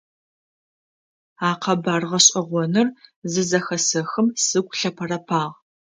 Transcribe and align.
А 1.49 1.51
къэбар 1.61 2.03
гъэшӀэгъоныр 2.09 2.87
зызэхэсэхым 3.31 4.27
сыгу 4.45 4.75
лъэпэрэпагъ. 4.79 5.51